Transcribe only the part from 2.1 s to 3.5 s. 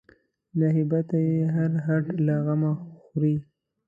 له غمه خوري